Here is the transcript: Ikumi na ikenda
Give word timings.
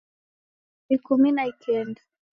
Ikumi 0.95 1.29
na 1.35 1.43
ikenda 1.51 2.01